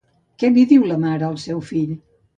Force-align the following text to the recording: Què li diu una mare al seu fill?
Què 0.43 0.49
li 0.55 0.63
diu 0.71 0.87
una 0.87 0.97
mare 1.05 1.27
al 1.29 1.37
seu 1.45 1.61
fill? 1.71 1.93